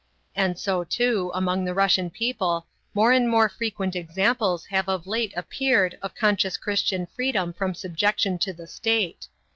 And 0.35 0.57
so, 0.57 0.83
too, 0.83 1.29
among 1.35 1.63
the 1.63 1.75
Russian 1.75 2.09
people 2.09 2.65
more 2.95 3.11
and 3.11 3.29
more 3.29 3.47
frequent 3.47 3.95
examples 3.95 4.65
have 4.65 4.89
of 4.89 5.05
late 5.05 5.31
appeared 5.37 5.95
of 6.01 6.15
conscious 6.15 6.57
Christian 6.57 7.05
freedom 7.05 7.53
from 7.53 7.75
subjection 7.75 8.39
to 8.39 8.51
the 8.51 8.65
state. 8.65 9.27